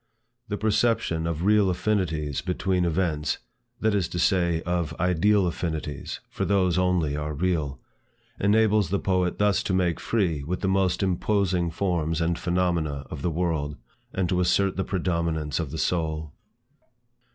[0.47, 3.37] The perception of real affinities between events,
[3.81, 7.79] (that is to say, of ideal affinities, for those only are real,)
[8.39, 13.21] enables the poet thus to make free with the most imposing forms and phenomena of
[13.21, 13.77] the world,
[14.11, 16.33] and to assert the predominance of the soul.